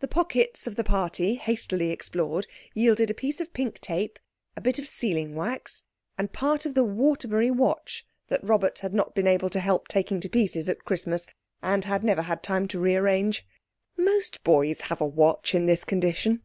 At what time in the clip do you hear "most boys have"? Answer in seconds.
13.96-15.00